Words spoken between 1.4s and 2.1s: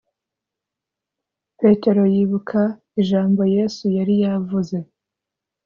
Petero